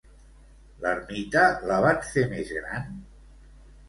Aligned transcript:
L'ermita 0.85 1.43
la 1.71 1.77
van 1.83 2.01
fer 2.13 2.23
més 2.31 2.49
gran? 2.61 2.89